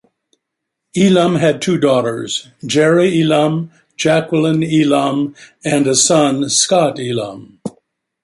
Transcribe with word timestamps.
Elam 0.97 1.35
had 1.35 1.61
two 1.61 1.77
daughters, 1.77 2.47
Jeri 2.63 3.21
Elam 3.23 3.69
and 3.71 3.97
Jacqueline 3.97 4.63
Elam, 4.63 5.35
and 5.63 5.85
a 5.85 5.93
son, 5.95 6.49
Scott 6.49 6.99
Elam. 6.99 7.59